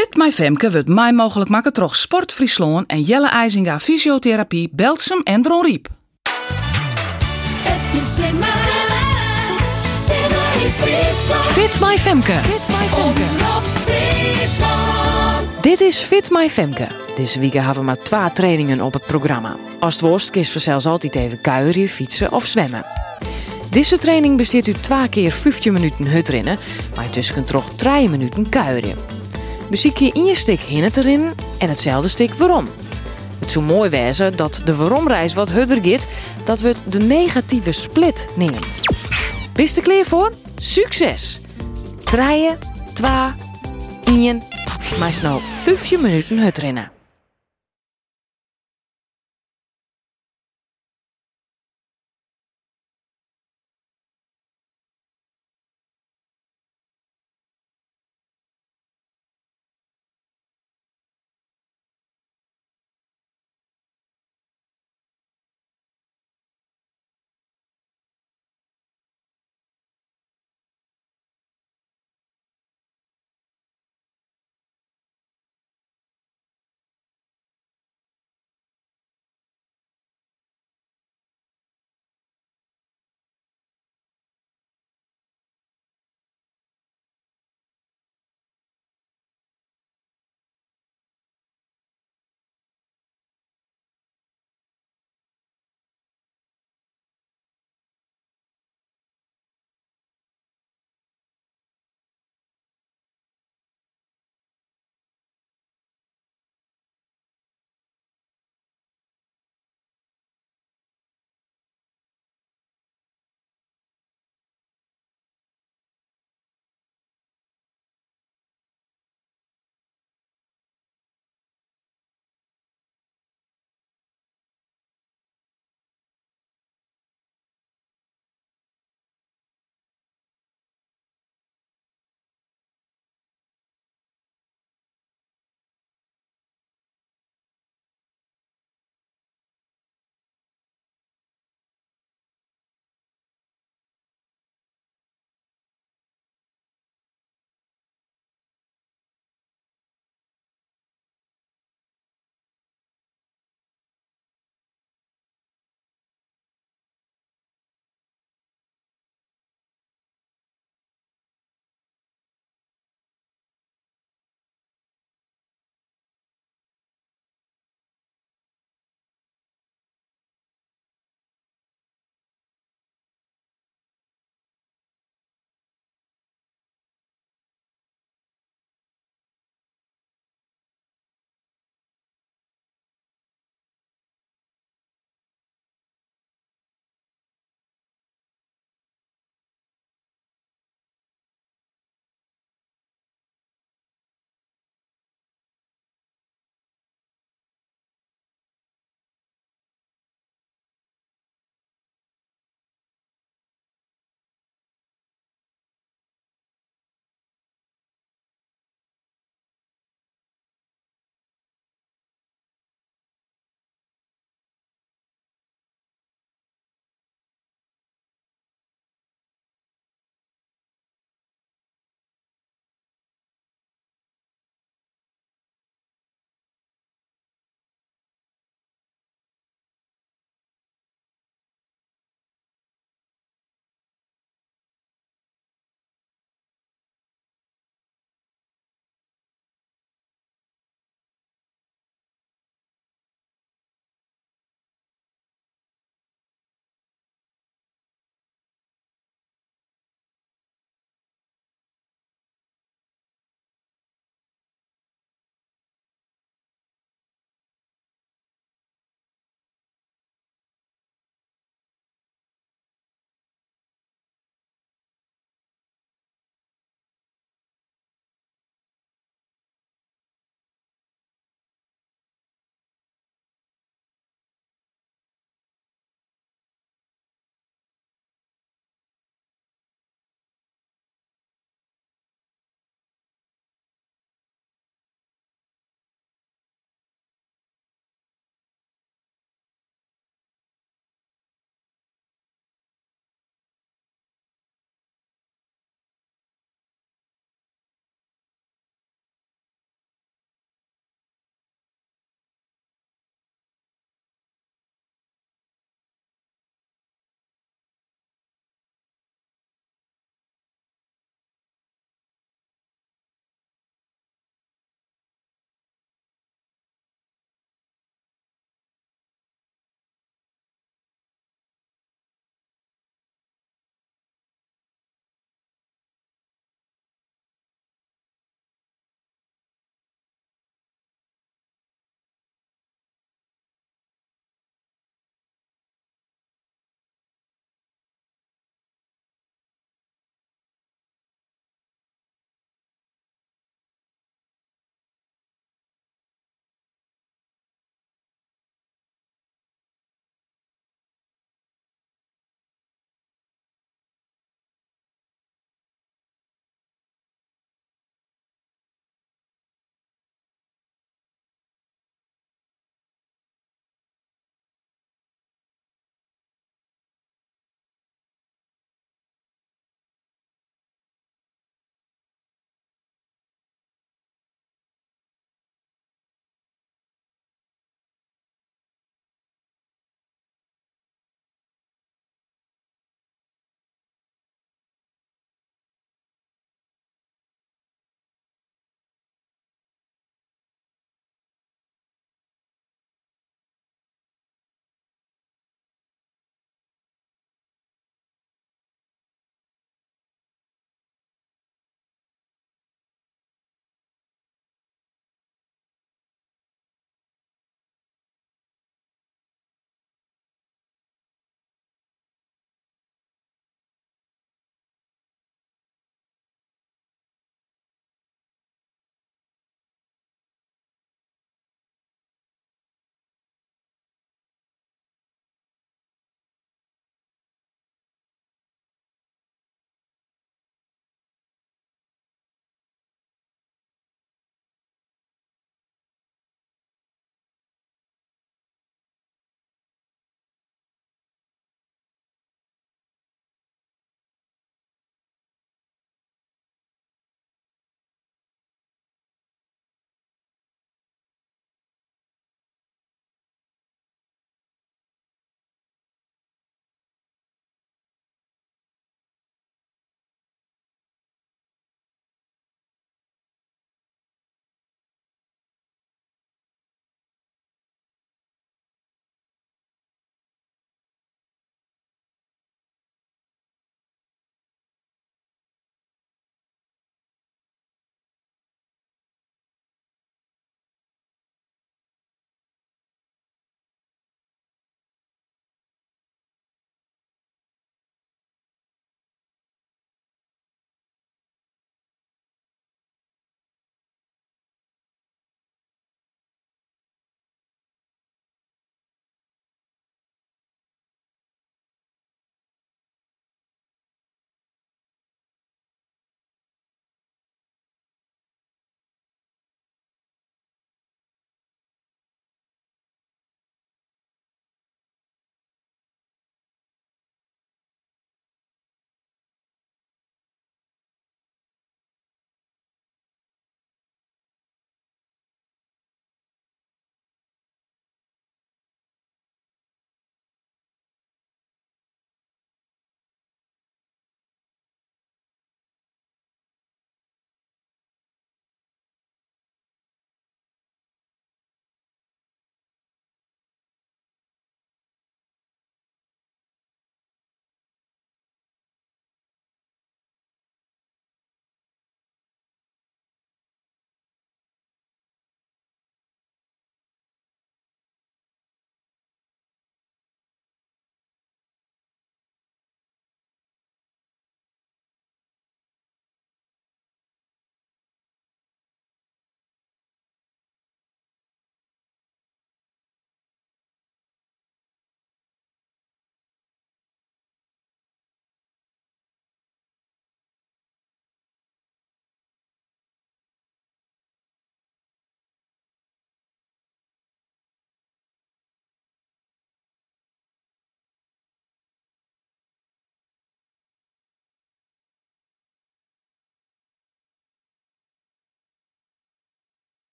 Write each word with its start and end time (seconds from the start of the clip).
Fit 0.00 0.16
My 0.16 0.32
Femke 0.32 0.70
wordt 0.70 0.88
mij 0.88 1.12
mogelijk 1.12 1.50
maken 1.50 1.72
door 1.72 1.94
Sport 1.94 2.32
Friesland 2.32 2.86
en 2.86 3.02
Jelle 3.02 3.28
IJzinga 3.28 3.80
Fysiotherapie, 3.80 4.68
Belsum 4.72 5.20
en 5.22 5.42
Dron 5.42 5.64
Riep. 5.64 5.88
Fit 11.42 11.80
My 11.80 11.98
Femke. 11.98 12.32
Fit 12.32 12.68
My 12.68 12.86
Femke. 12.88 13.22
Dit 15.60 15.80
is 15.80 15.98
Fit 15.98 16.30
My 16.30 16.50
Femke. 16.50 16.86
Deze 17.16 17.40
week 17.40 17.52
hebben 17.52 17.74
we 17.74 17.82
maar 17.82 18.02
twee 18.02 18.30
trainingen 18.32 18.80
op 18.80 18.92
het 18.92 19.06
programma. 19.06 19.56
Als 19.80 19.94
het 19.94 20.02
worst 20.02 20.30
kiest 20.30 20.52
we 20.52 20.58
zelfs 20.58 20.86
altijd 20.86 21.16
even 21.16 21.40
kuieren, 21.40 21.88
fietsen 21.88 22.32
of 22.32 22.46
zwemmen. 22.46 22.84
Deze 23.70 23.98
training 23.98 24.36
besteedt 24.36 24.66
u 24.66 24.72
twee 24.72 25.08
keer 25.08 25.32
15 25.32 25.72
minuten 25.72 26.06
hutrennen, 26.06 26.58
maar 26.96 27.06
je 27.10 27.32
kunt 27.32 27.46
toch 27.46 27.74
3 27.76 28.08
minuten 28.08 28.48
kuieren. 28.48 29.19
Muziek 29.70 29.96
je 29.96 30.10
in 30.12 30.24
je 30.24 30.34
stik 30.34 30.60
hinnen 30.60 30.90
erin 30.94 31.30
en 31.58 31.68
hetzelfde 31.68 32.08
stik 32.08 32.32
waarom. 32.32 32.68
Het 33.38 33.50
zou 33.50 33.64
mooi 33.64 33.90
wezen 33.90 34.36
dat 34.36 34.62
de 34.64 34.76
waaromreis 34.76 35.34
wat 35.34 35.50
hudder 35.50 35.78
gaat, 35.82 36.08
dat 36.44 36.60
we 36.60 36.68
het 36.68 36.82
de 36.86 36.98
negatieve 36.98 37.72
split 37.72 38.28
neemt. 38.36 38.66
Wist 39.54 39.76
er 39.76 39.82
klaar 39.82 40.04
voor? 40.04 40.32
Succes! 40.56 41.40
Treien, 42.04 42.58
twa, 42.94 43.34
ien, 44.04 44.42
maar 44.98 45.12
snel 45.12 45.38
15 45.38 46.00
minuten 46.00 46.38
hutrennen. 46.38 46.99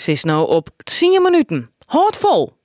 Ze 0.00 0.10
is 0.10 0.24
nou 0.24 0.48
op 0.48 0.68
10 0.84 1.22
minuten. 1.22 1.70
Houd 1.86 2.16
vol! 2.16 2.59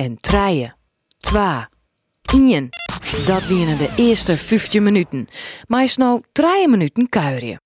En 0.00 0.16
treien, 0.20 0.76
twa, 1.18 1.68
ien. 2.34 2.68
Dat 3.26 3.46
wienen 3.46 3.78
de 3.78 3.92
eerste 3.96 4.36
15 4.36 4.82
minuten. 4.82 5.28
Maar 5.66 5.82
is 5.82 5.96
nou 5.96 6.22
3 6.32 6.68
minuten 6.68 7.08
kuieren. 7.08 7.60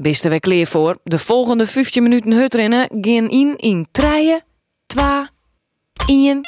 Bist 0.00 0.24
er 0.24 0.30
weer 0.30 0.40
klaar 0.40 0.66
voor? 0.66 0.98
De 1.04 1.18
volgende 1.18 1.66
15 1.66 2.02
minuten 2.02 2.32
hutrennen 2.32 2.88
gaan 3.00 3.28
in 3.28 3.56
in 3.56 3.86
3, 3.90 4.40
2, 4.86 5.04
1. 6.06 6.40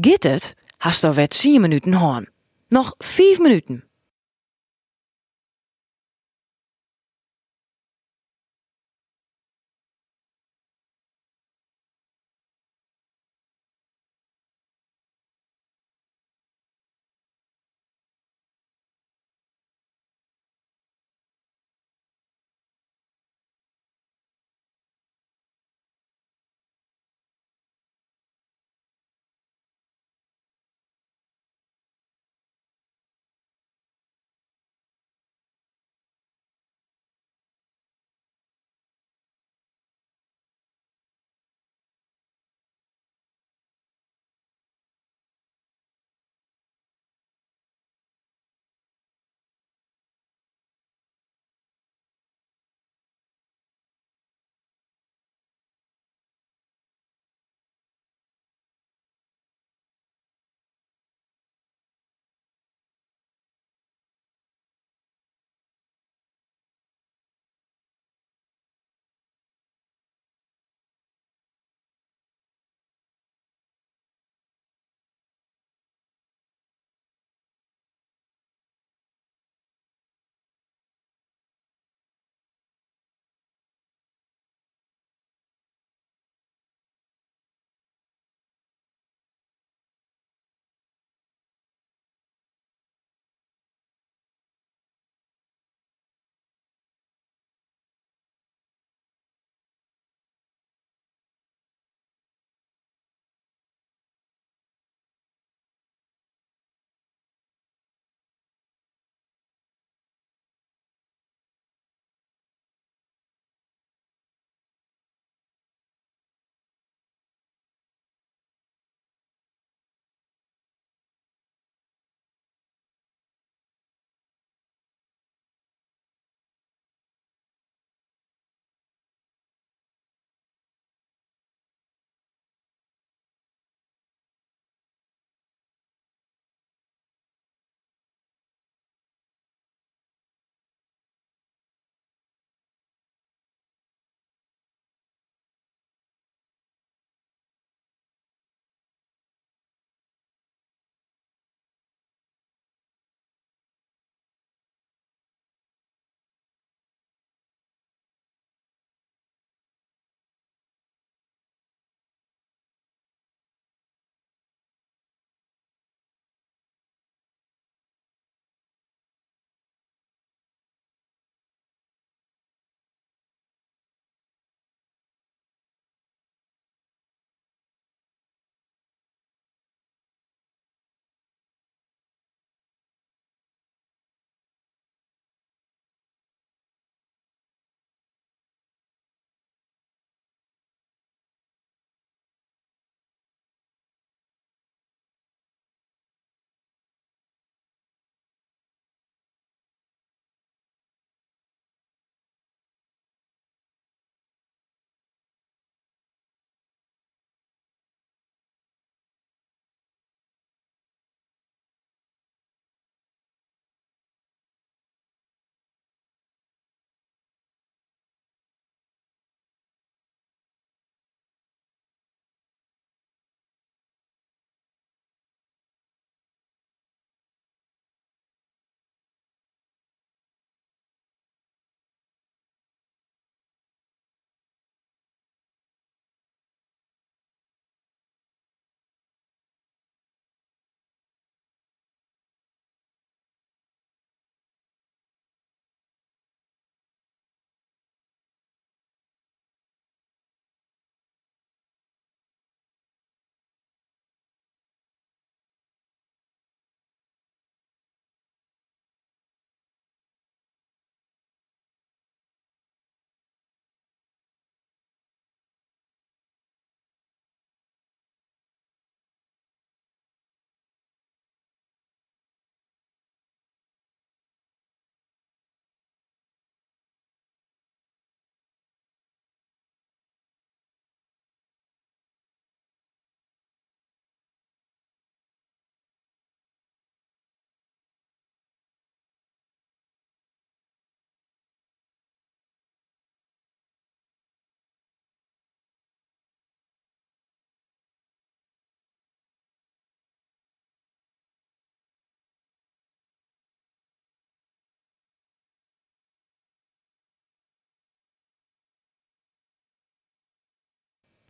Git 0.00 0.22
het? 0.22 0.54
Hast 0.76 1.04
al 1.04 1.14
wet 1.14 1.40
10 1.40 1.60
minuten 1.60 1.92
haan. 1.92 2.26
Nog 2.68 2.94
5 2.98 3.38
minuten. 3.38 3.84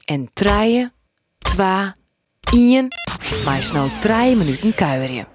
En 0.04 0.30
treien, 0.32 0.92
twa, 1.38 1.94
ien, 2.52 2.88
maar 3.44 3.62
snel 3.62 3.88
drie 4.00 4.36
minuten 4.36 4.74
kuieren. 4.74 5.31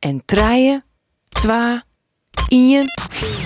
En 0.00 0.22
treien, 0.24 0.84
twa, 1.28 1.84
ien, 2.48 2.84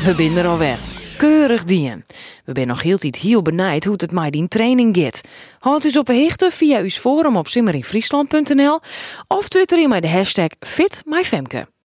we 0.04 0.14
zijn 0.16 0.36
er 0.36 0.46
alweer. 0.46 0.78
Keurig 1.16 1.64
dien. 1.64 2.04
We 2.44 2.52
zijn 2.52 2.66
nog 2.66 2.82
heel 2.82 2.98
tijd 2.98 3.16
heel 3.16 3.42
benijd 3.42 3.84
hoe 3.84 3.94
het 3.96 4.12
met 4.12 4.32
die 4.32 4.48
training 4.48 4.96
gaat. 4.96 5.20
Houd 5.58 5.82
dus 5.82 5.98
op 5.98 6.06
de 6.06 6.14
hichte 6.14 6.50
via 6.50 6.80
uw 6.80 6.88
forum 6.88 7.36
op 7.36 7.48
simmerinfriesland.nl 7.48 8.80
of 9.26 9.48
twitter 9.48 9.78
in 9.78 9.88
met 9.88 10.02
de 10.02 10.08
hashtag 10.08 10.48
FitMyFemke. 10.60 11.66